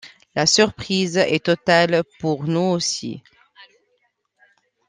[0.33, 3.21] La surprise est totale, pour nous aussi.